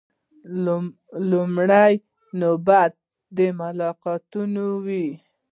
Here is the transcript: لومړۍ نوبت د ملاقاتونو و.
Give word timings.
لومړۍ 1.31 1.93
نوبت 2.41 2.91
د 3.37 3.39
ملاقاتونو 3.59 4.65
و. 4.85 4.87